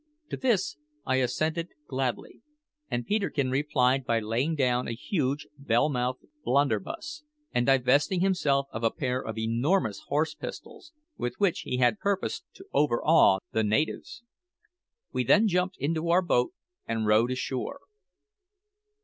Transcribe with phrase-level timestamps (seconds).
[0.31, 2.41] To this I assented gladly;
[2.89, 8.83] and Peterkin replied by laying down a huge bell mouthed blunderbuss, and divesting himself of
[8.83, 14.23] a pair of enormous horse pistols, with which he had purposed to overawe the natives!
[15.13, 16.53] We then jumped into our boat
[16.87, 17.81] and rowed ashore.